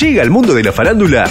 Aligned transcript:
Llega 0.00 0.22
al 0.22 0.30
mundo 0.30 0.52
de 0.52 0.62
la 0.62 0.72
farándula 0.72 1.30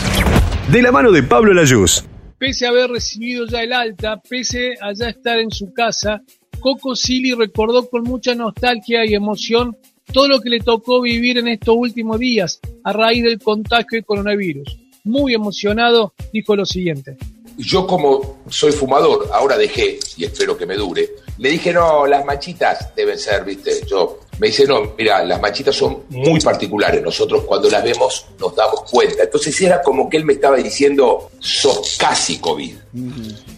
de 0.72 0.82
la 0.82 0.92
mano 0.92 1.12
de 1.12 1.22
Pablo 1.22 1.54
Layuz. 1.54 2.04
Pese 2.40 2.66
a 2.66 2.70
haber 2.70 2.90
recibido 2.90 3.46
ya 3.46 3.62
el 3.62 3.72
alta, 3.72 4.20
pese 4.28 4.74
a 4.82 4.92
ya 4.92 5.10
estar 5.10 5.38
en 5.38 5.52
su 5.52 5.72
casa, 5.72 6.24
Coco 6.60 6.96
Silly 6.96 7.36
recordó 7.36 7.88
con 7.88 8.04
mucha 8.04 8.34
nostalgia 8.34 9.06
y 9.06 9.14
emoción 9.14 9.78
todo 10.12 10.28
lo 10.28 10.42
que 10.42 10.50
le 10.50 10.62
tocó 10.62 11.00
vivir 11.00 11.38
en 11.38 11.50
estos 11.50 11.76
últimos 11.78 12.18
días 12.18 12.60
a 12.84 12.92
raíz 12.92 13.24
del 13.24 13.40
contagio 13.40 13.98
del 13.98 14.06
coronavirus. 14.06 14.80
Muy 15.04 15.36
emocionado, 15.36 16.16
dijo 16.34 16.56
lo 16.56 16.66
siguiente 16.66 17.18
yo 17.58 17.88
como 17.88 18.40
soy 18.50 18.72
fumador, 18.72 19.30
ahora 19.32 19.58
dejé 19.58 20.00
y 20.18 20.26
espero 20.26 20.58
que 20.58 20.66
me 20.66 20.76
dure, 20.76 21.10
le 21.38 21.50
dije, 21.52 21.74
no, 21.74 22.06
las 22.06 22.26
manchitas 22.26 22.94
deben 22.96 23.18
ser, 23.18 23.44
viste, 23.46 23.86
yo, 23.88 24.20
me 24.40 24.48
dice, 24.48 24.66
no, 24.66 24.94
mira, 24.98 25.24
las 25.24 25.42
manchitas 25.42 25.76
son 25.76 26.04
muy 26.10 26.40
particulares, 26.40 27.02
nosotros 27.02 27.44
cuando 27.46 27.70
las 27.70 27.84
vemos 27.84 28.26
nos 28.40 28.56
damos 28.56 28.84
cuenta. 28.92 29.24
Entonces 29.24 29.60
era 29.62 29.82
como 29.82 30.10
que 30.10 30.18
él 30.18 30.26
me 30.26 30.34
estaba 30.34 30.58
diciendo, 30.58 31.32
sos 31.40 31.98
casi 31.98 32.40
COVID. 32.40 32.76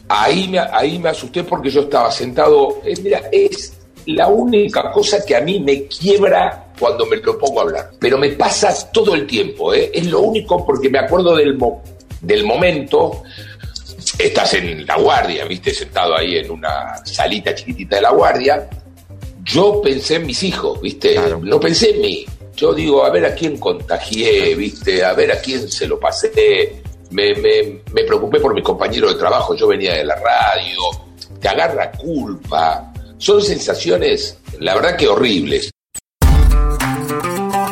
ahí, 0.08 0.48
me, 0.48 0.59
ahí 0.59 1.00
me 1.00 1.09
asusté 1.09 1.44
porque 1.44 1.70
yo 1.70 1.81
estaba 1.81 2.12
sentado, 2.12 2.80
eh, 2.84 2.94
mira, 3.02 3.23
es 3.31 3.73
la 4.05 4.27
única 4.27 4.91
cosa 4.91 5.26
que 5.26 5.36
a 5.36 5.41
mí 5.41 5.59
me 5.59 5.86
quiebra 5.86 6.67
cuando 6.80 7.05
me 7.05 7.17
lo 7.17 7.38
pongo 7.38 7.59
a 7.59 7.64
hablar. 7.64 7.91
Pero 8.00 8.17
me 8.17 8.30
pasa 8.30 8.73
todo 8.91 9.16
el 9.16 9.25
tiempo, 9.28 9.73
¿eh? 9.73 9.91
es 9.94 10.05
lo 10.08 10.22
único 10.22 10.66
porque 10.66 10.89
me 10.89 11.00
acuerdo 11.00 11.36
del, 11.36 11.58
del 12.22 12.45
momento 12.45 13.23
estás 14.17 14.53
en 14.53 14.86
la 14.86 14.98
guardia, 14.98 15.45
viste, 15.45 15.73
sentado 15.73 16.16
ahí 16.16 16.38
en 16.38 16.52
una 16.52 16.95
salita 17.03 17.53
chiquitita 17.53 17.98
de 17.98 18.02
la 18.02 18.12
guardia. 18.12 18.70
Yo 19.48 19.82
pensé 19.82 20.16
en 20.16 20.26
mis 20.26 20.44
hijos, 20.44 20.82
viste, 20.82 21.18
no 21.42 21.60
pensé 21.60 21.92
en 21.92 22.02
mí. 22.02 22.26
Yo 22.56 22.74
digo, 22.74 23.06
a 23.06 23.10
ver 23.10 23.26
a 23.26 23.34
quién 23.34 23.58
contagié, 23.58 24.56
viste, 24.56 25.06
a 25.06 25.14
ver 25.14 25.32
a 25.32 25.40
quién 25.40 25.72
se 25.72 25.88
lo 25.88 25.98
pasé. 26.00 26.81
Me, 27.12 27.34
me, 27.36 27.81
me 27.94 28.04
preocupé 28.04 28.42
por 28.42 28.54
mis 28.54 28.64
compañeros 28.64 29.14
de 29.14 29.20
trabajo, 29.20 29.56
yo 29.56 29.67
venía 29.67 29.94
de 29.94 30.04
la 30.04 30.16
radio, 30.16 30.80
te 31.39 31.48
agarra 31.48 31.92
culpa. 31.92 32.92
Son 33.17 33.42
sensaciones, 33.42 34.38
la 34.59 34.76
verdad 34.76 34.98
que 34.98 35.08
horribles. 35.08 35.72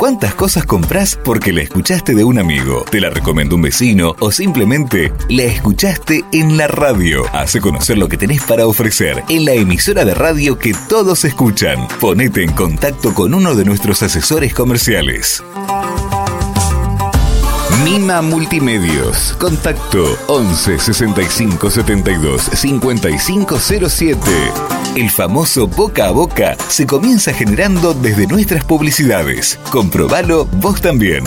¿Cuántas 0.06 0.36
cosas 0.36 0.68
compras 0.68 1.18
porque 1.26 1.52
la 1.52 1.64
escuchaste 1.64 2.14
de 2.14 2.24
un 2.24 2.38
amigo, 2.38 2.86
te 2.92 3.02
la 3.02 3.10
recomendó 3.10 3.56
un 3.56 3.64
vecino 3.64 4.16
o 4.20 4.32
simplemente 4.32 5.12
la 5.30 5.46
escuchaste 5.46 6.24
en 6.32 6.58
la 6.58 6.68
radio? 6.68 7.24
Hace 7.34 7.60
conocer 7.60 7.98
lo 7.98 8.08
que 8.08 8.16
tenés 8.16 8.44
para 8.44 8.68
ofrecer 8.68 9.24
en 9.30 9.46
la 9.46 9.54
emisora 9.54 10.06
de 10.06 10.14
radio 10.14 10.60
que 10.60 10.76
todos 10.88 11.26
escuchan. 11.26 11.88
Ponete 12.00 12.44
en 12.44 12.52
contacto 12.52 13.16
con 13.16 13.34
uno 13.34 13.56
de 13.56 13.66
nuestros 13.66 14.04
asesores 14.04 14.54
comerciales. 14.54 15.44
Mima 17.86 18.20
Multimedios. 18.24 19.36
Contacto 19.38 20.18
11 20.26 20.80
65 20.80 21.70
72 21.70 22.42
5507. 22.42 24.20
El 24.96 25.12
famoso 25.12 25.68
boca 25.68 26.08
a 26.08 26.12
boca 26.12 26.58
se 26.68 26.88
comienza 26.88 27.32
generando 27.32 27.94
desde 27.94 28.26
nuestras 28.26 28.64
publicidades. 28.64 29.60
Comprobalo 29.72 30.46
vos 30.46 30.82
también. 30.82 31.24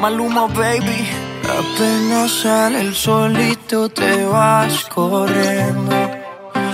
Maluma, 0.00 0.46
baby. 0.46 1.10
Apenas 1.44 2.30
sale 2.42 2.80
el 2.80 2.94
solito, 2.94 3.90
te 3.90 4.24
vas 4.24 4.82
corriendo 4.84 6.21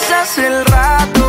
pasas 0.00 0.38
el 0.38 0.64
rato, 0.64 1.19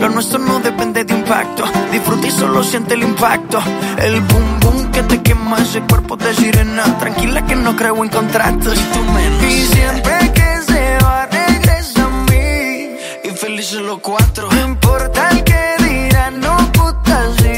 Lo 0.00 0.08
nuestro 0.08 0.38
no 0.38 0.60
depende 0.60 1.04
de 1.04 1.12
impacto. 1.12 1.64
Disfruta 1.90 2.26
y 2.26 2.30
solo 2.30 2.62
siente 2.62 2.94
el 2.94 3.02
impacto. 3.02 3.60
El 3.98 4.20
boom 4.20 4.60
boom 4.60 4.92
que 4.92 5.02
te 5.02 5.20
quema 5.22 5.58
ese 5.58 5.80
cuerpo 5.82 6.16
de 6.16 6.32
sirena. 6.34 6.84
Tranquila 6.98 7.44
que 7.44 7.56
no 7.56 7.76
creo 7.76 8.02
en 8.02 8.08
contratos. 8.08 8.78
Y 8.78 8.84
tú 8.92 9.02
menos. 9.12 9.42
Y 9.42 9.66
siempre 9.66 10.32
que 10.32 10.62
se 10.72 10.98
va, 11.04 11.26
regresa 11.26 12.04
a 12.04 12.30
mí. 12.30 12.96
Y 13.24 13.30
felices 13.36 13.80
los 13.80 13.98
cuatro. 13.98 14.48
No 14.52 14.60
importa 14.68 15.28
el 15.30 15.42
que 15.44 15.76
dirán, 15.84 16.40
no 16.40 16.56
puta 16.72 17.26
sí. 17.38 17.50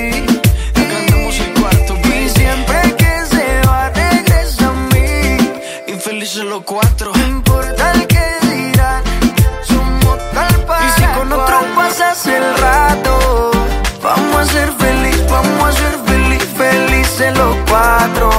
los 6.44 6.62
cuatro. 6.64 7.01
Ser 14.52 14.72
feliz, 14.72 15.18
vamos 15.30 15.68
a 15.68 15.72
ser 15.72 15.94
feliz, 16.06 16.44
felices 16.56 17.36
los 17.36 17.56
cuatro. 17.68 18.30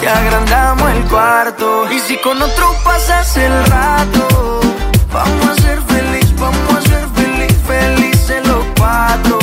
Te 0.00 0.08
agrandamos 0.08 0.90
el 0.92 1.02
cuarto. 1.04 1.90
Y 1.90 1.98
si 1.98 2.16
con 2.18 2.40
otro 2.40 2.66
pasas 2.84 3.36
el 3.36 3.64
rato, 3.66 4.60
vamos 5.12 5.46
a 5.48 5.54
ser 5.62 5.80
feliz, 5.82 6.34
vamos 6.38 6.74
a 6.78 6.82
ser 6.82 7.04
feliz, 7.14 7.54
felices 7.66 8.46
los 8.46 8.64
cuatro. 8.78 9.38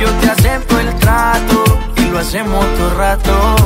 Yo 0.00 0.08
te 0.20 0.30
acepto 0.30 0.80
el 0.80 0.94
trato 0.96 1.64
y 1.96 2.04
lo 2.12 2.18
hacemos 2.18 2.64
todo 2.76 2.94
rato. 2.96 3.56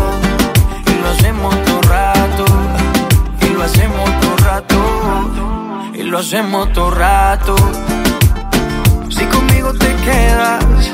Y 0.87 0.95
lo 1.01 1.09
hacemos 1.11 1.55
todo 1.65 1.81
rato 1.83 2.45
lo 3.55 3.63
hacemos 3.63 4.21
todo 4.21 4.37
rato. 4.39 5.91
Y 5.95 6.03
lo 6.03 6.19
hacemos 6.19 6.73
todo 6.73 6.91
rato. 6.91 7.57
Si 9.09 9.25
conmigo 9.27 9.73
te 9.73 9.95
quedas 10.05 10.94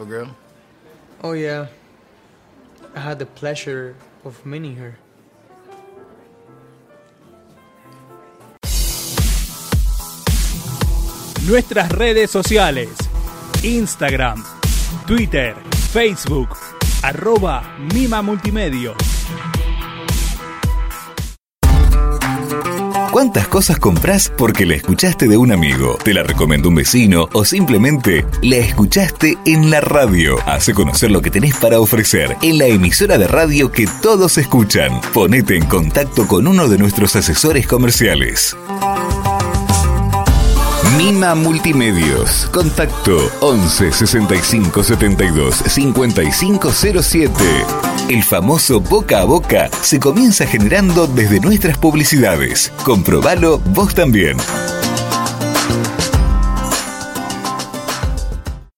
Beautiful 0.00 0.06
girl? 0.06 0.36
Oh 1.22 1.32
yeah. 1.32 1.66
I 2.94 3.00
had 3.00 3.18
the 3.18 3.26
pleasure 3.26 3.94
of 4.24 4.44
meeting 4.46 4.76
her. 4.76 4.96
Nuestras 11.46 11.90
redes 11.92 12.30
sociales. 12.30 12.96
Instagram, 13.62 14.40
Twitter, 15.06 15.54
Facebook, 15.92 16.56
arroba 17.04 17.62
Mima 17.92 18.22
Multimedia. 18.22 19.09
¿Cuántas 23.20 23.48
cosas 23.48 23.78
compras 23.78 24.32
porque 24.34 24.64
la 24.64 24.76
escuchaste 24.76 25.28
de 25.28 25.36
un 25.36 25.52
amigo, 25.52 25.98
te 26.02 26.14
la 26.14 26.22
recomendó 26.22 26.70
un 26.70 26.76
vecino 26.76 27.28
o 27.34 27.44
simplemente 27.44 28.24
la 28.40 28.56
escuchaste 28.56 29.36
en 29.44 29.70
la 29.70 29.82
radio? 29.82 30.38
Hace 30.46 30.72
conocer 30.72 31.10
lo 31.10 31.20
que 31.20 31.30
tenés 31.30 31.54
para 31.54 31.80
ofrecer 31.80 32.34
en 32.40 32.56
la 32.56 32.64
emisora 32.64 33.18
de 33.18 33.26
radio 33.28 33.70
que 33.70 33.86
todos 34.00 34.38
escuchan. 34.38 35.02
Ponete 35.12 35.54
en 35.54 35.66
contacto 35.66 36.26
con 36.26 36.46
uno 36.46 36.66
de 36.66 36.78
nuestros 36.78 37.14
asesores 37.14 37.66
comerciales. 37.66 38.56
Mima 40.98 41.34
Multimedios. 41.34 42.46
Contacto 42.52 43.16
11 43.42 43.92
65 43.92 44.82
72 44.82 45.54
5507. 45.54 47.32
El 48.08 48.22
famoso 48.22 48.80
boca 48.80 49.20
a 49.20 49.24
boca 49.24 49.68
se 49.68 50.00
comienza 50.00 50.46
generando 50.46 51.06
desde 51.06 51.38
nuestras 51.40 51.78
publicidades. 51.78 52.72
Comprobalo 52.84 53.58
vos 53.58 53.94
también. 53.94 54.36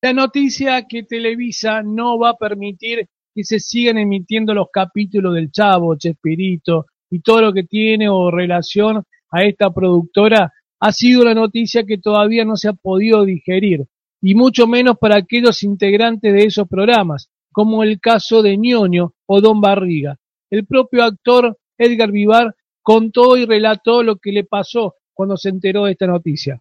La 0.03 0.13
noticia 0.13 0.85
que 0.87 1.05
Televisa 1.05 1.83
no 1.83 2.19
va 2.19 2.31
a 2.31 2.37
permitir 2.37 3.09
que 3.35 3.45
se 3.45 3.59
sigan 3.59 3.97
emitiendo 3.97 4.53
los 4.53 4.67
capítulos 4.71 5.35
del 5.35 5.51
Chavo, 5.51 5.97
Chespirito 5.97 6.87
y 7.11 7.21
todo 7.21 7.41
lo 7.41 7.53
que 7.53 7.63
tiene 7.63 8.09
o 8.11 8.31
relación 8.31 9.03
a 9.31 9.45
esta 9.45 9.71
productora 9.71 10.53
ha 10.85 10.91
sido 10.91 11.25
la 11.25 11.33
noticia 11.33 11.85
que 11.85 11.97
todavía 11.97 12.45
no 12.45 12.57
se 12.57 12.69
ha 12.69 12.73
podido 12.73 13.25
digerir, 13.25 13.87
y 14.21 14.35
mucho 14.35 14.67
menos 14.67 14.99
para 14.99 15.17
aquellos 15.17 15.63
integrantes 15.63 16.33
de 16.33 16.45
esos 16.45 16.67
programas, 16.67 17.31
como 17.53 17.85
el 17.85 18.01
caso 18.01 18.43
de 18.43 18.57
ñoño 18.57 19.15
o 19.27 19.41
Don 19.41 19.61
Barriga. 19.61 20.17
El 20.51 20.67
propio 20.67 21.05
actor 21.05 21.57
Edgar 21.79 22.11
Vivar 22.11 22.57
contó 22.83 23.37
y 23.37 23.47
relató 23.47 24.03
lo 24.03 24.17
que 24.17 24.33
le 24.33 24.43
pasó 24.43 24.97
cuando 25.15 25.37
se 25.37 25.51
enteró 25.51 25.85
de 25.85 25.93
esta 25.93 26.09
noticia. 26.09 26.61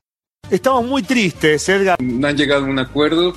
Estamos 0.51 0.85
muy 0.85 1.01
tristes, 1.01 1.67
Edgar. 1.67 1.97
Han 2.00 2.38
llegado 2.38 2.65
a 2.65 2.69
un 2.69 2.77
acuerdo 2.77 3.33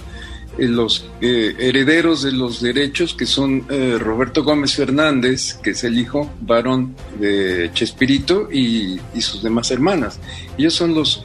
los 0.58 1.06
eh, 1.20 1.54
herederos 1.58 2.22
de 2.22 2.32
los 2.32 2.60
derechos, 2.60 3.14
que 3.14 3.26
son 3.26 3.64
eh, 3.70 3.98
Roberto 3.98 4.44
Gómez 4.44 4.74
Fernández, 4.74 5.54
que 5.54 5.70
es 5.70 5.84
el 5.84 5.98
hijo 5.98 6.30
varón 6.40 6.94
de 7.18 7.70
Chespirito, 7.74 8.48
y, 8.52 9.00
y 9.14 9.20
sus 9.20 9.42
demás 9.42 9.70
hermanas. 9.70 10.18
Ellos 10.58 10.74
son 10.74 10.94
los 10.94 11.24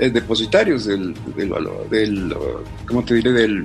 depositarios 0.00 0.86
del, 0.86 1.14
del, 1.36 1.52
del, 1.90 2.34
¿cómo 2.86 3.04
te 3.04 3.14
diré? 3.14 3.30
Del, 3.30 3.64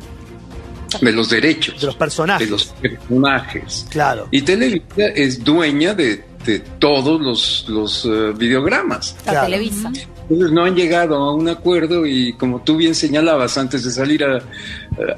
de 1.02 1.12
los 1.12 1.30
derechos. 1.30 1.80
De 1.80 1.88
los 1.88 1.96
personajes. 1.96 2.46
De 2.46 2.52
los 2.52 2.66
personajes. 2.66 3.88
Claro. 3.90 4.28
Y 4.30 4.42
Televisa 4.42 5.08
es 5.16 5.44
dueña 5.44 5.94
de, 5.94 6.24
de 6.46 6.60
todos 6.80 7.20
los, 7.22 7.66
los 7.70 8.06
uh, 8.06 8.34
videogramas. 8.34 9.16
La 9.26 9.32
claro. 9.32 9.48
Televisa. 9.48 9.92
Entonces 10.30 10.52
no 10.52 10.66
han 10.66 10.76
llegado 10.76 11.16
a 11.16 11.34
un 11.34 11.48
acuerdo 11.48 12.06
y 12.06 12.34
como 12.34 12.62
tú 12.62 12.76
bien 12.76 12.94
señalabas 12.94 13.58
antes 13.58 13.86
de 13.86 13.92
salir 13.92 14.26
a, 14.26 14.38
a, 14.38 14.42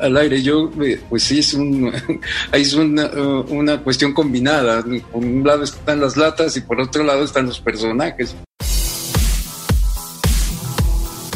al 0.02 0.18
aire, 0.18 0.42
yo, 0.44 0.70
pues 1.10 1.24
sí, 1.24 1.40
es, 1.40 1.54
un, 1.56 1.92
es 2.52 2.74
una, 2.76 3.06
uh, 3.06 3.46
una 3.50 3.80
cuestión 3.80 4.14
combinada. 4.14 4.84
Por 4.84 5.24
un 5.24 5.44
lado 5.44 5.64
están 5.64 6.00
las 6.00 6.16
latas 6.16 6.56
y 6.58 6.62
por 6.62 6.80
otro 6.80 7.04
lado 7.04 7.24
están 7.24 7.48
los 7.48 7.60
personajes. 7.60 8.36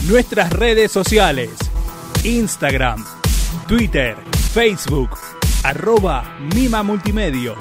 Nuestras 0.08 0.54
redes 0.54 0.92
sociales. 0.92 1.50
Instagram, 2.24 3.04
Twitter, 3.68 4.16
Facebook, 4.54 5.10
arroba 5.64 6.38
Mima 6.54 6.84
Multimedia. 6.84 7.56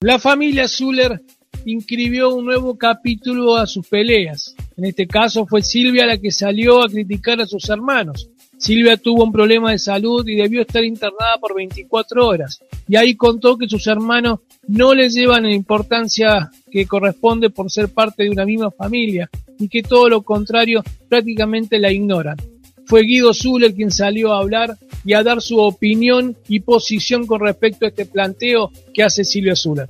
La 0.00 0.18
familia 0.18 0.68
Zuller 0.68 1.22
inscribió 1.64 2.34
un 2.34 2.44
nuevo 2.44 2.76
capítulo 2.76 3.56
a 3.56 3.66
sus 3.66 3.86
peleas. 3.86 4.54
En 4.76 4.84
este 4.84 5.06
caso 5.06 5.46
fue 5.46 5.62
Silvia 5.62 6.06
la 6.06 6.18
que 6.18 6.30
salió 6.30 6.82
a 6.82 6.88
criticar 6.88 7.40
a 7.40 7.46
sus 7.46 7.68
hermanos. 7.68 8.28
Silvia 8.58 8.96
tuvo 8.96 9.24
un 9.24 9.32
problema 9.32 9.72
de 9.72 9.78
salud 9.78 10.26
y 10.26 10.36
debió 10.36 10.62
estar 10.62 10.84
internada 10.84 11.38
por 11.40 11.54
24 11.54 12.26
horas. 12.26 12.60
Y 12.88 12.96
ahí 12.96 13.14
contó 13.14 13.56
que 13.56 13.68
sus 13.68 13.86
hermanos 13.86 14.40
no 14.68 14.94
le 14.94 15.08
llevan 15.08 15.44
la 15.44 15.54
importancia 15.54 16.50
que 16.70 16.86
corresponde 16.86 17.50
por 17.50 17.70
ser 17.70 17.88
parte 17.88 18.24
de 18.24 18.30
una 18.30 18.44
misma 18.44 18.70
familia 18.70 19.28
y 19.58 19.68
que 19.68 19.82
todo 19.82 20.08
lo 20.08 20.22
contrario 20.22 20.82
prácticamente 21.08 21.78
la 21.78 21.92
ignoran. 21.92 22.36
Fue 22.86 23.02
Guido 23.02 23.32
Zuller 23.32 23.74
quien 23.74 23.90
salió 23.90 24.32
a 24.32 24.38
hablar 24.38 24.76
y 25.04 25.14
a 25.14 25.22
dar 25.22 25.40
su 25.40 25.58
opinión 25.58 26.36
y 26.48 26.60
posición 26.60 27.26
con 27.26 27.40
respecto 27.40 27.84
a 27.84 27.88
este 27.88 28.06
planteo 28.06 28.70
que 28.92 29.02
hace 29.02 29.24
Silvia 29.24 29.56
Zuller. 29.56 29.88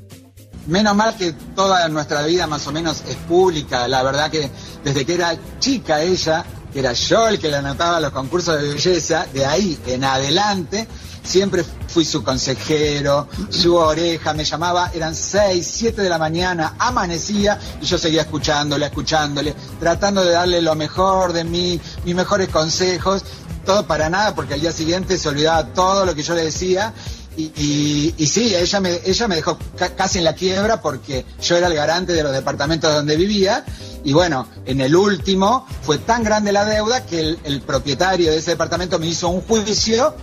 Menos 0.67 0.97
mal 0.97 1.15
que 1.17 1.33
toda 1.55 1.87
nuestra 1.89 2.23
vida 2.23 2.47
más 2.47 2.67
o 2.67 2.73
menos 2.73 3.03
es 3.07 3.17
pública, 3.17 3.87
la 3.87 4.03
verdad 4.03 4.31
que 4.31 4.51
desde 4.83 5.05
que 5.05 5.15
era 5.15 5.37
chica 5.59 6.01
ella, 6.03 6.45
que 6.73 6.81
era 6.81 6.95
yo 6.95 7.29
el 7.29 7.39
que 7.39 7.49
le 7.49 7.57
anotaba 7.57 8.01
los 8.01 8.13
concursos 8.13 8.61
de 8.61 8.69
belleza, 8.69 9.27
de 9.33 9.45
ahí 9.45 9.79
en 9.87 10.05
adelante, 10.05 10.89
siempre 11.23 11.65
fui 11.89 12.05
su 12.05 12.25
consejero, 12.25 13.29
su 13.51 13.75
oreja, 13.77 14.33
me 14.33 14.45
llamaba, 14.45 14.91
eran 14.95 15.15
seis, 15.15 15.71
siete 15.71 16.01
de 16.01 16.09
la 16.09 16.19
mañana, 16.19 16.75
amanecía 16.79 17.59
y 17.81 17.85
yo 17.85 17.99
seguía 17.99 18.23
escuchándole, 18.23 18.87
escuchándole, 18.87 19.55
tratando 19.79 20.25
de 20.25 20.33
darle 20.33 20.63
lo 20.63 20.75
mejor 20.75 21.33
de 21.35 21.45
mí, 21.45 21.81
mis 22.05 22.15
mejores 22.15 22.49
consejos, 22.49 23.23
todo 23.65 23.87
para 23.87 24.09
nada, 24.11 24.35
porque 24.35 24.55
al 24.55 24.61
día 24.61 24.73
siguiente 24.73 25.19
se 25.19 25.29
olvidaba 25.29 25.67
todo 25.75 26.05
lo 26.05 26.15
que 26.15 26.23
yo 26.23 26.35
le 26.35 26.45
decía 26.45 26.93
y, 27.37 27.53
y, 27.57 28.15
y, 28.17 28.27
sí, 28.27 28.55
ella 28.55 28.81
me, 28.81 29.01
ella 29.05 29.29
me 29.29 29.37
dejó 29.37 29.59
ca 29.77 29.95
casi 29.97 30.19
en 30.19 30.25
la 30.25 30.35
quiebra 30.35 30.81
porque 30.81 31.25
yo 31.43 31.57
era 31.57 31.67
el 31.67 31.75
garante 31.75 32.13
de 32.13 32.23
los 32.23 32.33
departamentos 32.33 32.93
donde 32.93 33.17
vivía. 33.17 33.65
Y 34.05 34.13
bueno, 34.13 34.47
en 34.67 34.81
el 34.81 34.95
último 34.95 35.67
fue 35.83 35.99
tan 35.99 36.23
grande 36.23 36.53
la 36.53 36.65
deuda 36.65 37.07
que 37.07 37.21
el, 37.21 37.39
el 37.45 37.63
propietario 37.63 38.31
de 38.31 38.39
ese 38.39 38.53
departamento 38.53 38.99
me 38.99 39.07
hizo 39.07 39.29
un 39.29 39.41
juicio. 39.41 40.15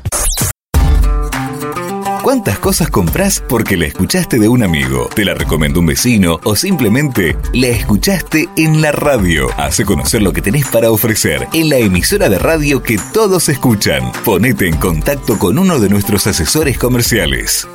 ¿Cuántas 2.22 2.60
cosas 2.60 2.92
compras 2.92 3.44
porque 3.50 3.76
la 3.76 3.88
escuchaste 3.88 4.38
de 4.38 4.48
un 4.48 4.62
amigo, 4.62 5.10
te 5.16 5.26
la 5.26 5.34
recomendó 5.34 5.80
un 5.80 5.88
vecino 5.88 6.40
o 6.44 6.56
simplemente 6.56 7.36
la 7.52 7.70
escuchaste 7.70 8.48
en 8.58 8.80
la 8.80 8.92
radio? 8.92 9.48
Hace 9.58 9.86
conocer 9.86 10.22
lo 10.22 10.32
que 10.32 10.44
tenés 10.44 10.68
para 10.68 10.92
ofrecer 10.92 11.48
en 11.52 11.70
la 11.70 11.78
emisora 11.78 12.30
de 12.30 12.38
radio 12.38 12.84
que 12.84 13.00
todos 13.12 13.50
escuchan. 13.50 14.12
Ponete 14.24 14.68
en 14.68 14.78
contacto 14.78 15.40
con 15.40 15.58
uno 15.58 15.80
de 15.80 15.90
nuestros 15.90 16.28
asesores 16.28 16.78
comerciales. 16.78 17.68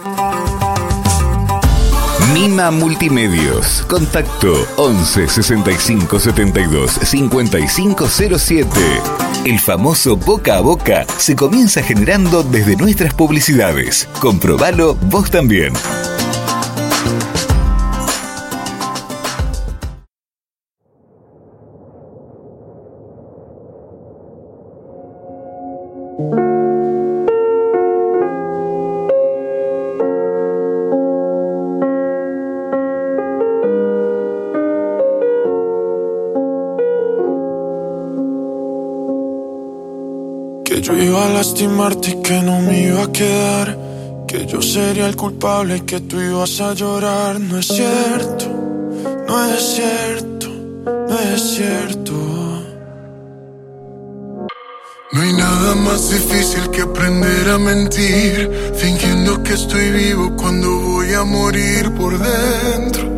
Mima 2.39 2.71
Multimedios. 2.71 3.83
Contacto 3.89 4.69
11 4.77 5.27
65 5.27 6.21
72 6.21 7.01
5507. 7.03 8.69
El 9.47 9.59
famoso 9.59 10.19
boca 10.19 10.59
a 10.59 10.61
boca 10.61 11.07
se 11.17 11.35
comienza 11.35 11.83
generando 11.83 12.43
desde 12.43 12.77
nuestras 12.77 13.15
publicidades. 13.15 14.07
Comprobalo 14.21 14.97
vos 14.97 15.31
también. 15.31 15.73
Que 44.37 44.45
yo 44.45 44.61
sería 44.61 45.07
el 45.07 45.17
culpable 45.17 45.79
y 45.79 45.81
que 45.81 45.99
tú 46.01 46.21
ibas 46.21 46.61
a 46.61 46.75
llorar. 46.75 47.41
No 47.41 47.59
es 47.59 47.69
cierto, 47.69 48.45
no 49.27 49.45
es 49.47 49.63
cierto, 49.63 50.49
no 51.09 51.19
es 51.19 51.41
cierto. 51.55 52.13
No 55.13 55.23
hay 55.23 55.33
nada 55.33 55.75
más 55.77 56.11
difícil 56.11 56.69
que 56.71 56.83
aprender 56.83 57.49
a 57.49 57.57
mentir, 57.57 58.75
fingiendo 58.75 59.43
que 59.43 59.55
estoy 59.55 59.91
vivo 59.91 60.37
cuando 60.37 60.69
voy 60.81 61.15
a 61.15 61.25
morir 61.25 61.91
por 61.93 62.13
dentro, 62.19 63.09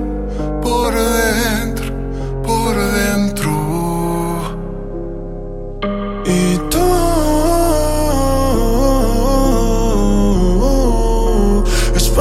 por 0.62 0.94
dentro, 0.94 2.42
por 2.44 2.76
dentro. 2.76 3.57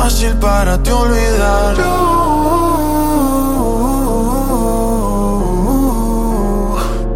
fácil 0.07 0.33
para 0.35 0.81
te 0.81 0.91
olvidar. 0.93 1.75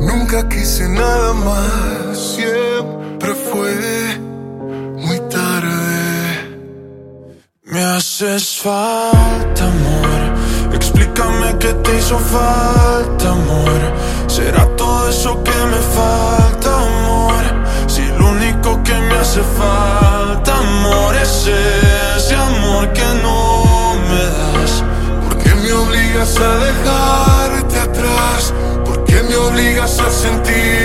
Nunca 0.10 0.50
quise 0.50 0.90
nada 0.90 1.34
más, 1.34 2.18
siempre 2.36 3.32
fue 3.48 3.72
muy 5.06 5.20
tarde. 5.30 5.90
Me 7.64 7.82
haces 7.96 8.60
falta, 8.62 9.64
amor. 9.76 10.74
Explícame 10.74 11.48
qué 11.62 11.72
te 11.84 11.98
hizo 11.98 12.18
falta, 12.20 13.26
amor. 13.40 13.80
Será 14.28 14.66
todo 14.76 15.08
eso 15.08 15.42
que 15.46 15.58
me 15.74 15.82
falta, 15.98 16.70
amor. 16.90 17.44
Si 17.88 18.04
lo 18.20 18.32
único 18.32 18.84
que 18.84 18.96
me 19.08 19.16
hace 19.16 19.42
falta, 19.62 20.58
amor, 20.58 21.16
es 21.16 21.48
él 21.48 21.91
amor 22.82 22.94
que 22.94 23.02
no 23.22 23.96
me 24.10 24.24
das. 24.38 24.84
¿Por 25.24 25.38
qué 25.38 25.56
me 25.56 25.72
obligas 25.72 26.38
a 26.38 26.56
dejarte 26.58 27.80
atrás? 27.80 28.54
¿Por 28.86 29.04
qué 29.06 29.22
me 29.24 29.36
obligas 29.36 30.00
a 30.00 30.10
sentir 30.10 30.81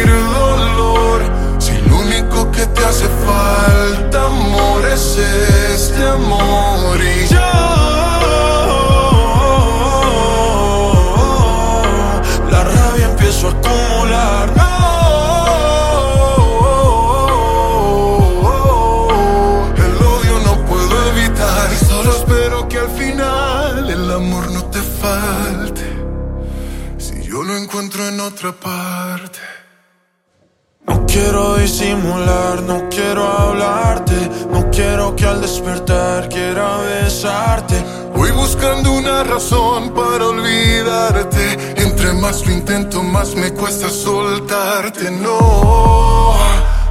que 35.16 35.26
al 35.26 35.40
despertar 35.40 36.28
quiera 36.28 36.76
besarte. 36.78 37.82
Voy 38.14 38.30
buscando 38.32 38.92
una 38.92 39.25
razón 39.25 39.92
para 39.94 40.26
olvidarte. 40.26 41.75
Entre 41.76 42.12
más 42.12 42.46
lo 42.46 42.52
intento, 42.52 43.02
más 43.02 43.35
me 43.35 43.52
cuesta 43.52 43.88
soltarte. 43.88 45.11
No, 45.11 46.37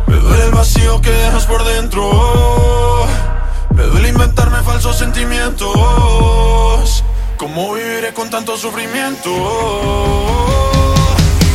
me 0.07 0.17
duele 0.17 0.45
el 0.45 0.51
vacío 0.51 0.99
que 1.01 1.11
dejas 1.11 1.45
por 1.45 1.63
dentro. 1.63 3.05
Me 3.75 3.83
duele 3.83 4.09
inventarme 4.09 4.61
falsos 4.63 4.97
sentimientos. 4.97 7.03
¿Cómo 7.37 7.73
viviré 7.73 8.13
con 8.13 8.29
tanto 8.29 8.57
sufrimiento? 8.57 9.29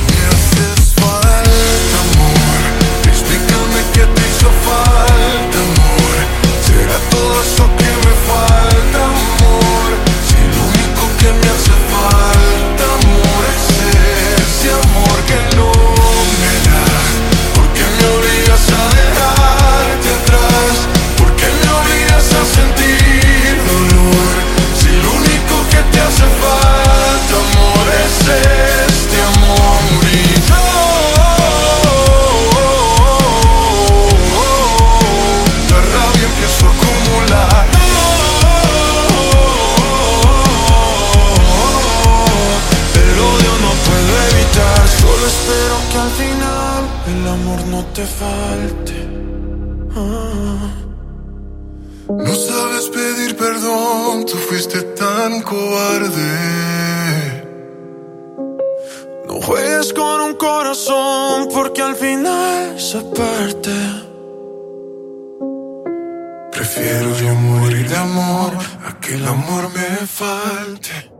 Me 0.08 0.26
haces 0.28 0.94
falta, 0.94 1.98
amor. 2.04 2.60
Explícame 3.08 3.80
qué 3.92 4.04
te 4.14 4.20
hizo 4.28 4.48
falta. 4.66 5.60
¿Será 6.90 7.09
todo 7.09 7.40
eso 7.40 7.70
que 7.78 8.00
amor 47.30 47.66
no 47.66 47.84
te 47.96 48.04
falte. 48.04 48.96
Ah. 49.96 50.70
No 52.08 52.34
sabes 52.34 52.88
pedir 52.88 53.37
perdón, 53.37 54.26
tú 54.26 54.37
fuiste 54.49 54.82
tan 54.82 55.42
cobarde. 55.42 56.32
No 59.28 59.40
juegues 59.40 59.92
con 59.92 60.20
un 60.20 60.34
corazón 60.34 61.49
porque 61.54 61.82
al 61.82 61.94
final 61.94 62.80
se 62.80 63.00
parte. 63.00 63.75
Prefiero 66.52 67.16
yo 67.16 67.34
morir 67.34 67.88
de 67.88 67.96
amor 67.96 68.52
a 68.87 69.00
que 69.00 69.14
el 69.14 69.26
amor 69.26 69.70
me 69.72 70.06
falte. 70.06 71.19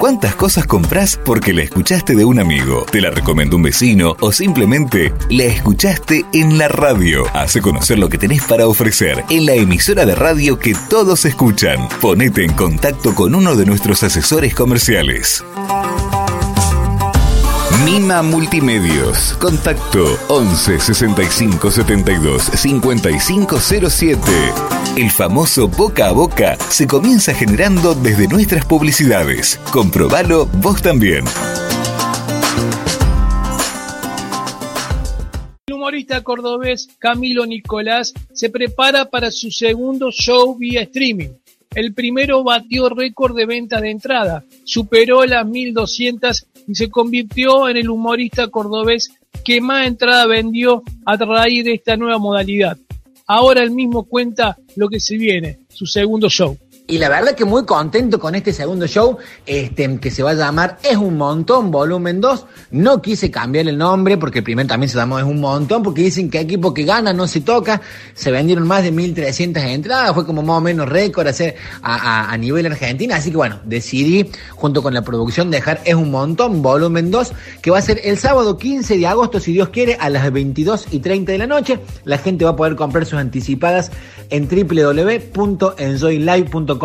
¿Cuántas 0.00 0.34
cosas 0.34 0.66
compras 0.66 1.20
porque 1.24 1.52
la 1.52 1.62
escuchaste 1.62 2.14
de 2.14 2.24
un 2.24 2.40
amigo, 2.40 2.86
te 2.90 3.02
la 3.02 3.10
recomendó 3.10 3.56
un 3.56 3.64
vecino 3.64 4.16
o 4.20 4.32
simplemente 4.32 5.12
la 5.28 5.44
escuchaste 5.44 6.24
en 6.32 6.56
la 6.56 6.68
radio? 6.68 7.24
Hace 7.34 7.60
conocer 7.60 7.98
lo 7.98 8.08
que 8.08 8.16
tenés 8.16 8.42
para 8.44 8.66
ofrecer 8.66 9.22
en 9.28 9.44
la 9.44 9.52
emisora 9.52 10.06
de 10.06 10.14
radio 10.14 10.58
que 10.58 10.74
todos 10.88 11.26
escuchan. 11.26 11.86
Ponete 12.00 12.44
en 12.46 12.54
contacto 12.54 13.14
con 13.14 13.34
uno 13.34 13.56
de 13.56 13.66
nuestros 13.66 14.02
asesores 14.02 14.54
comerciales. 14.54 15.44
Mima 17.92 18.22
Multimedios. 18.22 19.32
Contacto 19.40 20.16
11 20.28 20.78
65 20.78 21.72
72 21.72 22.42
5507. 22.44 24.20
El 24.96 25.10
famoso 25.10 25.66
boca 25.66 26.06
a 26.06 26.12
boca 26.12 26.56
se 26.68 26.86
comienza 26.86 27.34
generando 27.34 27.96
desde 27.96 28.28
nuestras 28.28 28.64
publicidades. 28.64 29.58
Comprobalo 29.72 30.46
vos 30.46 30.80
también. 30.80 31.24
El 35.66 35.74
humorista 35.74 36.22
cordobés 36.22 36.90
Camilo 37.00 37.44
Nicolás 37.44 38.14
se 38.32 38.50
prepara 38.50 39.06
para 39.06 39.32
su 39.32 39.50
segundo 39.50 40.12
show 40.12 40.56
vía 40.56 40.82
streaming. 40.82 41.30
El 41.74 41.94
primero 41.94 42.42
batió 42.42 42.88
récord 42.88 43.36
de 43.36 43.46
ventas 43.46 43.80
de 43.80 43.90
entrada, 43.90 44.44
superó 44.64 45.24
las 45.24 45.46
1200 45.46 46.46
y 46.66 46.74
se 46.74 46.90
convirtió 46.90 47.68
en 47.68 47.76
el 47.76 47.88
humorista 47.88 48.48
cordobés 48.48 49.12
que 49.44 49.60
más 49.60 49.86
entrada 49.86 50.26
vendió 50.26 50.82
a 51.06 51.16
raíz 51.16 51.64
de 51.64 51.74
esta 51.74 51.96
nueva 51.96 52.18
modalidad. 52.18 52.76
Ahora 53.26 53.62
él 53.62 53.70
mismo 53.70 54.02
cuenta 54.02 54.58
lo 54.74 54.88
que 54.88 54.98
se 54.98 55.16
viene, 55.16 55.60
su 55.68 55.86
segundo 55.86 56.28
show. 56.28 56.58
Y 56.90 56.98
la 56.98 57.08
verdad 57.08 57.36
que 57.36 57.44
muy 57.44 57.64
contento 57.64 58.18
con 58.18 58.34
este 58.34 58.52
segundo 58.52 58.88
show, 58.88 59.16
este, 59.46 60.00
que 60.00 60.10
se 60.10 60.24
va 60.24 60.32
a 60.32 60.34
llamar 60.34 60.78
Es 60.82 60.96
un 60.96 61.16
montón, 61.16 61.70
volumen 61.70 62.20
2. 62.20 62.46
No 62.72 63.00
quise 63.00 63.30
cambiar 63.30 63.68
el 63.68 63.78
nombre 63.78 64.18
porque 64.18 64.38
el 64.38 64.44
primer 64.44 64.66
también 64.66 64.88
se 64.88 64.96
llamó 64.96 65.20
Es 65.20 65.24
un 65.24 65.40
montón, 65.40 65.84
porque 65.84 66.02
dicen 66.02 66.28
que 66.28 66.40
equipo 66.40 66.74
que 66.74 66.82
gana 66.82 67.12
no 67.12 67.28
se 67.28 67.42
toca. 67.42 67.80
Se 68.14 68.32
vendieron 68.32 68.66
más 68.66 68.82
de 68.82 68.92
1.300 68.92 69.62
entradas, 69.68 70.12
fue 70.14 70.26
como 70.26 70.42
más 70.42 70.58
o 70.58 70.60
menos 70.60 70.88
récord 70.88 71.28
hacer 71.28 71.54
a, 71.80 71.94
a, 71.94 72.32
a 72.32 72.36
nivel 72.36 72.66
argentina. 72.66 73.14
Así 73.14 73.30
que 73.30 73.36
bueno, 73.36 73.60
decidí 73.64 74.28
junto 74.56 74.82
con 74.82 74.92
la 74.92 75.02
producción 75.02 75.52
dejar 75.52 75.82
Es 75.84 75.94
un 75.94 76.10
montón, 76.10 76.60
volumen 76.60 77.12
2, 77.12 77.32
que 77.62 77.70
va 77.70 77.78
a 77.78 77.82
ser 77.82 78.00
el 78.02 78.18
sábado 78.18 78.58
15 78.58 78.98
de 78.98 79.06
agosto, 79.06 79.38
si 79.38 79.52
Dios 79.52 79.68
quiere, 79.68 79.96
a 80.00 80.10
las 80.10 80.32
22 80.32 80.88
y 80.90 80.98
30 80.98 81.30
de 81.30 81.38
la 81.38 81.46
noche. 81.46 81.78
La 82.02 82.18
gente 82.18 82.44
va 82.44 82.50
a 82.50 82.56
poder 82.56 82.74
comprar 82.74 83.06
sus 83.06 83.20
anticipadas 83.20 83.92
en 84.30 84.48
www.enjoylive.com 84.48 86.79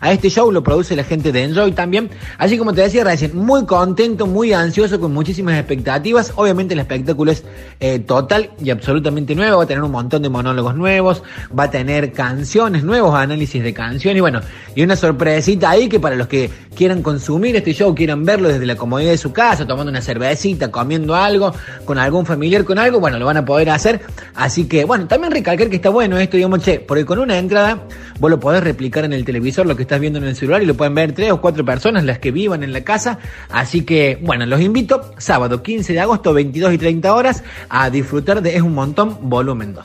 a 0.00 0.12
este 0.12 0.30
show 0.30 0.50
lo 0.50 0.62
produce 0.62 0.94
la 0.96 1.04
gente 1.04 1.32
de 1.32 1.44
Enjoy 1.44 1.72
también. 1.72 2.10
Así 2.38 2.58
como 2.58 2.72
te 2.72 2.82
decía 2.82 3.04
recién, 3.04 3.36
muy 3.36 3.64
contento, 3.64 4.26
muy 4.26 4.52
ansioso, 4.52 5.00
con 5.00 5.12
muchísimas 5.12 5.58
expectativas. 5.58 6.32
Obviamente 6.36 6.74
el 6.74 6.80
espectáculo 6.80 7.32
es 7.32 7.44
eh, 7.80 7.98
total 8.00 8.50
y 8.62 8.70
absolutamente 8.70 9.34
nuevo. 9.34 9.58
Va 9.58 9.64
a 9.64 9.66
tener 9.66 9.82
un 9.82 9.92
montón 9.92 10.22
de 10.22 10.28
monólogos 10.28 10.74
nuevos, 10.74 11.22
va 11.56 11.64
a 11.64 11.70
tener 11.70 12.12
canciones, 12.12 12.84
nuevos 12.84 13.14
análisis 13.14 13.62
de 13.62 13.72
canciones 13.72 14.18
y 14.18 14.20
bueno, 14.20 14.40
y 14.74 14.82
una 14.82 14.96
sorpresita 14.96 15.70
ahí 15.70 15.88
que 15.88 16.00
para 16.00 16.16
los 16.16 16.26
que 16.26 16.50
quieran 16.74 17.02
consumir 17.02 17.56
este 17.56 17.72
show, 17.72 17.94
quieran 17.94 18.24
verlo 18.24 18.48
desde 18.48 18.66
la 18.66 18.76
comodidad 18.76 19.10
de 19.10 19.18
su 19.18 19.32
casa, 19.32 19.66
tomando 19.66 19.90
una 19.90 20.00
cervecita, 20.00 20.70
comiendo 20.70 21.14
algo, 21.14 21.54
con 21.84 21.98
algún 21.98 22.26
familiar, 22.26 22.64
con 22.64 22.78
algo, 22.78 23.00
bueno, 23.00 23.18
lo 23.18 23.26
van 23.26 23.36
a 23.36 23.44
poder 23.44 23.70
hacer. 23.70 24.00
Así 24.34 24.66
que 24.66 24.84
bueno, 24.84 25.06
también 25.06 25.32
recalcar 25.32 25.68
que 25.68 25.76
está 25.76 25.90
bueno 25.90 26.18
esto, 26.18 26.36
digamos, 26.36 26.60
che, 26.60 26.80
porque 26.80 27.04
con 27.04 27.18
una 27.18 27.38
entrada 27.38 27.82
vos 28.18 28.30
lo 28.30 28.38
podés 28.40 28.62
replicar 28.62 28.89
en 28.98 29.12
el 29.12 29.24
televisor 29.24 29.66
lo 29.66 29.76
que 29.76 29.82
estás 29.82 30.00
viendo 30.00 30.18
en 30.18 30.26
el 30.26 30.36
celular 30.36 30.62
y 30.62 30.66
lo 30.66 30.74
pueden 30.74 30.94
ver 30.94 31.12
tres 31.12 31.30
o 31.32 31.40
cuatro 31.40 31.64
personas, 31.64 32.04
las 32.04 32.18
que 32.18 32.30
vivan 32.30 32.62
en 32.62 32.72
la 32.72 32.82
casa. 32.82 33.18
Así 33.48 33.82
que, 33.82 34.18
bueno, 34.20 34.46
los 34.46 34.60
invito 34.60 35.12
sábado 35.18 35.62
15 35.62 35.92
de 35.92 36.00
agosto, 36.00 36.34
22 36.34 36.74
y 36.74 36.78
30 36.78 37.14
horas, 37.14 37.42
a 37.68 37.90
disfrutar 37.90 38.42
de 38.42 38.56
Es 38.56 38.62
un 38.62 38.74
montón, 38.74 39.18
volumen 39.22 39.74
2. 39.74 39.84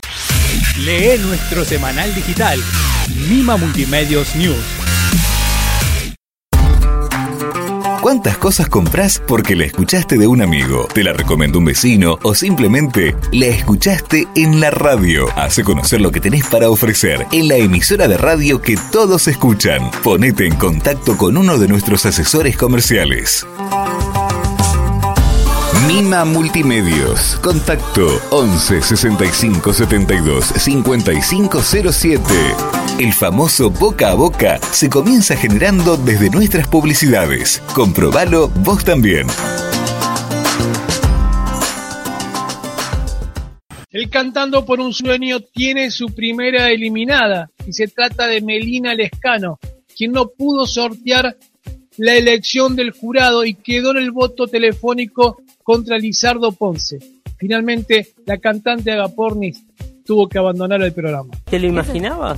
Lee 0.85 1.19
nuestro 1.25 1.63
semanal 1.63 2.13
digital, 2.13 2.59
Mima 3.29 3.57
Multimedios 3.57 4.35
News. 4.35 4.85
¿Cuántas 8.05 8.38
cosas 8.38 8.69
compras 8.69 9.19
porque 9.27 9.55
la 9.55 9.65
escuchaste 9.65 10.19
de 10.19 10.27
un 10.27 10.43
amigo, 10.43 10.88
te 10.93 11.03
la 11.03 11.12
recomendó 11.12 11.57
un 11.57 11.65
vecino 11.65 12.19
o 12.21 12.35
simplemente 12.35 13.15
la 13.31 13.47
escuchaste 13.47 14.27
en 14.35 14.59
la 14.59 14.69
radio? 14.69 15.25
Hace 15.35 15.63
conocer 15.63 16.01
lo 16.01 16.12
que 16.12 16.21
tenés 16.21 16.45
para 16.45 16.69
ofrecer 16.69 17.25
en 17.31 17.47
la 17.47 17.55
emisora 17.55 18.07
de 18.07 18.17
radio 18.17 18.62
que 18.62 18.77
todos 18.91 19.27
escuchan. 19.27 19.89
Ponete 20.03 20.45
en 20.45 20.53
contacto 20.53 21.17
con 21.17 21.35
uno 21.35 21.57
de 21.57 21.67
nuestros 21.67 22.05
asesores 22.05 22.55
comerciales. 22.57 23.43
Mima 25.88 26.25
Multimedios. 26.25 27.36
Contacto 27.44 28.08
11 28.32 28.82
65 28.82 29.72
72 29.72 30.46
5507. 30.46 32.24
El 32.98 33.13
famoso 33.13 33.70
boca 33.70 34.10
a 34.10 34.15
boca 34.15 34.58
se 34.58 34.89
comienza 34.89 35.36
generando 35.36 35.96
desde 35.96 36.32
nuestras 36.32 36.68
publicidades. 36.68 37.62
Comprobalo 37.75 38.48
vos 38.48 38.84
también. 38.84 39.27
El 43.92 44.10
Cantando 44.10 44.65
por 44.65 44.80
un 44.80 44.92
Sueño 44.92 45.39
tiene 45.42 45.92
su 45.92 46.08
primera 46.08 46.72
eliminada 46.72 47.51
y 47.68 47.74
se 47.74 47.88
trata 47.88 48.25
de 48.25 48.42
Melina 48.42 48.96
Lescano, 48.96 49.60
quien 49.96 50.13
no 50.13 50.30
pudo 50.30 50.65
sortear 50.65 51.38
la 51.98 52.15
elección 52.15 52.75
del 52.75 52.92
jurado 52.92 53.46
y 53.46 53.54
quedó 53.54 53.92
en 53.92 53.98
el 53.98 54.12
voto 54.12 54.48
telefónico 54.48 55.38
contra 55.65 55.98
Lizardo 55.98 56.51
Ponce. 56.51 57.00
Finalmente, 57.38 58.13
la 58.27 58.38
cantante 58.38 58.91
Agapornis 58.91 59.63
tuvo 60.05 60.29
que 60.29 60.38
abandonar 60.38 60.79
el 60.84 60.93
programa. 60.93 61.34
¿Te 61.50 61.57
lo 61.57 61.65
imaginabas? 61.65 62.38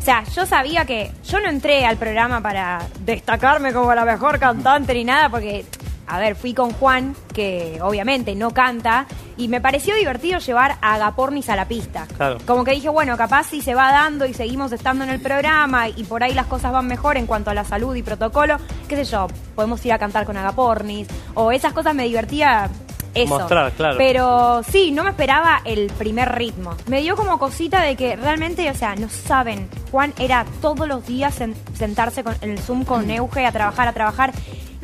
O 0.00 0.02
sea, 0.02 0.24
yo 0.34 0.46
sabía 0.46 0.86
que 0.86 1.10
yo 1.28 1.38
no 1.38 1.50
entré 1.50 1.84
al 1.84 1.98
programa 1.98 2.40
para 2.40 2.88
destacarme 3.04 3.74
como 3.74 3.94
la 3.94 4.06
mejor 4.06 4.38
cantante 4.38 4.94
ni 4.94 5.04
nada, 5.04 5.28
porque, 5.28 5.66
a 6.06 6.18
ver, 6.18 6.36
fui 6.36 6.54
con 6.54 6.70
Juan, 6.72 7.14
que 7.34 7.78
obviamente 7.82 8.34
no 8.34 8.52
canta, 8.52 9.06
y 9.36 9.48
me 9.48 9.60
pareció 9.60 9.94
divertido 9.94 10.38
llevar 10.38 10.76
a 10.80 10.94
Agapornis 10.94 11.48
a 11.48 11.56
la 11.56 11.66
pista. 11.66 12.06
Claro. 12.16 12.38
Como 12.46 12.64
que 12.64 12.72
dije, 12.72 12.88
bueno, 12.88 13.16
capaz 13.16 13.44
si 13.48 13.60
se 13.60 13.74
va 13.74 13.90
dando 13.92 14.24
y 14.26 14.34
seguimos 14.34 14.72
estando 14.72 15.04
en 15.04 15.10
el 15.10 15.20
programa 15.20 15.88
y 15.88 16.04
por 16.04 16.22
ahí 16.22 16.32
las 16.34 16.46
cosas 16.46 16.72
van 16.72 16.86
mejor 16.86 17.16
en 17.16 17.26
cuanto 17.26 17.50
a 17.50 17.54
la 17.54 17.64
salud 17.64 17.94
y 17.96 18.02
protocolo, 18.02 18.56
qué 18.88 18.96
sé 18.96 19.04
yo, 19.04 19.26
podemos 19.54 19.84
ir 19.84 19.92
a 19.92 19.98
cantar 19.98 20.24
con 20.26 20.36
Agapornis, 20.36 21.08
o 21.34 21.52
esas 21.52 21.72
cosas 21.72 21.94
me 21.94 22.04
divertía 22.04 22.68
eso. 23.14 23.38
Mostrar, 23.38 23.72
claro. 23.72 23.96
Pero 23.96 24.62
sí, 24.70 24.90
no 24.92 25.02
me 25.02 25.08
esperaba 25.08 25.62
el 25.64 25.86
primer 25.98 26.34
ritmo. 26.34 26.74
Me 26.86 27.00
dio 27.00 27.16
como 27.16 27.38
cosita 27.38 27.80
de 27.80 27.96
que 27.96 28.14
realmente, 28.14 28.70
o 28.70 28.74
sea, 28.74 28.94
no 28.94 29.08
saben. 29.08 29.70
Juan 29.90 30.12
era 30.18 30.44
todos 30.60 30.86
los 30.86 31.06
días 31.06 31.40
en- 31.40 31.54
sentarse 31.74 32.22
con, 32.22 32.34
en 32.42 32.50
el 32.50 32.58
Zoom 32.58 32.84
con 32.84 33.10
Euge 33.10 33.46
a 33.46 33.52
trabajar, 33.52 33.88
a 33.88 33.92
trabajar. 33.94 34.32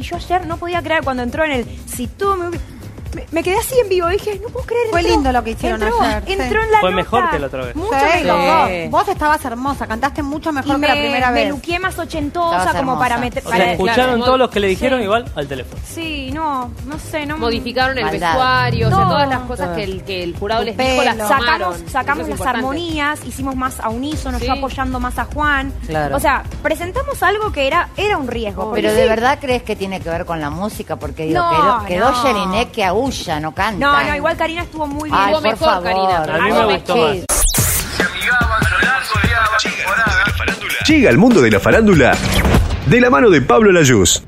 Y 0.02 0.04
yo 0.04 0.16
ayer 0.16 0.48
no 0.48 0.56
podía 0.56 0.82
creer 0.82 1.04
cuando 1.04 1.22
entró 1.22 1.44
en 1.44 1.52
el 1.52 1.64
si 1.86 2.08
tú 2.08 2.34
me, 2.34 2.58
me, 3.14 3.26
me 3.30 3.42
quedé 3.42 3.58
así 3.58 3.74
en 3.80 3.88
vivo. 3.88 4.08
Dije, 4.08 4.40
no 4.42 4.48
puedo 4.48 4.66
creer. 4.66 4.88
Fue 4.90 5.00
entró, 5.00 5.14
lindo 5.14 5.32
lo 5.32 5.44
que 5.44 5.50
hicieron 5.50 5.82
entró, 5.82 6.00
ayer, 6.00 6.22
sí. 6.26 6.32
Entró 6.32 6.62
en 6.62 6.70
la 6.72 6.80
Fue 6.80 6.90
nota. 6.90 7.02
mejor 7.02 7.30
que 7.30 7.38
la 7.38 7.46
otra 7.46 7.64
vez. 7.66 7.76
Mucho 7.76 7.90
Sí, 8.18 8.24
mejor. 8.24 8.88
Vos 8.90 9.08
estabas 9.08 9.44
hermosa, 9.44 9.86
cantaste 9.86 10.22
mucho 10.22 10.50
Y 10.50 10.52
mejor 10.54 10.78
me, 10.78 10.86
que 10.86 10.92
la 10.94 11.00
primera 11.00 11.30
me 11.30 11.40
vez. 11.44 11.50
luqué 11.50 11.78
más 11.78 11.98
ochentosa 11.98 12.58
Estabas 12.58 12.80
como 12.82 12.98
para 12.98 13.18
meter. 13.18 13.42
O 13.46 13.50
para- 13.50 13.64
sea, 13.64 13.72
escucharon 13.72 14.04
claro. 14.16 14.24
todos 14.24 14.38
los 14.38 14.50
que 14.50 14.60
le 14.60 14.68
dijeron 14.68 14.98
Sí. 15.00 15.04
igual 15.04 15.24
al 15.34 15.46
teléfono. 15.48 15.80
Sí, 15.86 16.30
no, 16.32 16.70
no 16.86 16.98
sé, 16.98 17.26
no 17.26 17.38
Modificaron 17.38 17.96
el 17.98 18.04
Maldad. 18.04 18.28
vestuario, 18.28 18.86
o 18.88 18.90
sea, 18.90 19.04
todas 19.04 19.28
las 19.28 19.40
cosas 19.40 19.76
que 19.76 19.84
el, 19.84 20.02
que 20.04 20.22
el 20.22 20.36
jurado 20.36 20.60
Tu 20.62 20.66
les 20.66 20.76
dijo 20.76 21.02
las 21.02 21.16
sacamos, 21.16 21.76
sacamos 21.90 22.28
es 22.28 22.38
las 22.38 22.46
armonías, 22.48 23.24
hicimos 23.26 23.56
más 23.56 23.80
a 23.80 23.88
unísono, 23.88 24.38
Sí. 24.38 24.46
yo 24.46 24.52
apoyando 24.52 25.00
más 25.00 25.18
a 25.18 25.24
Juan. 25.24 25.72
Claro. 25.86 26.16
O 26.16 26.20
sea, 26.20 26.42
presentamos 26.62 27.22
algo 27.22 27.52
que 27.52 27.66
era, 27.66 27.88
era 27.96 28.16
un 28.18 28.28
riesgo. 28.28 28.72
Pero 28.72 28.92
de 28.92 29.06
verdad 29.08 29.38
crees 29.40 29.62
que 29.62 29.76
tiene 29.76 30.00
que 30.00 30.08
ver 30.10 30.24
con 30.24 30.40
la 30.40 30.50
música, 30.50 30.96
porque 30.96 31.24
digo, 31.26 31.42
quedó. 31.86 32.12
Jelinek 32.14 32.70
que 32.70 32.84
aúlla, 33.04 33.40
no 33.40 33.52
canta. 33.52 33.78
No, 33.86 34.04
no, 34.04 34.16
igual 34.16 34.36
Karina 34.36 34.62
estuvo 34.62 34.86
muy 34.86 35.08
bien. 35.10 35.14
Ay, 35.20 35.34
Estuvo 35.34 35.42
por 35.42 35.50
mejor, 35.52 35.68
favor. 35.68 35.84
Karina. 35.84 36.34
A 36.34 36.38
mí 36.46 36.52
me 36.52 36.74
gustó 36.74 36.96
más. 36.96 37.16
Llega 40.86 41.10
al 41.10 41.18
mundo 41.18 41.40
de 41.40 41.50
la 41.50 41.60
farándula 41.60 42.16
de 42.86 43.00
la 43.00 43.10
mano 43.10 43.30
de 43.30 43.40
Pablo 43.40 43.72
Layuz. 43.72 44.22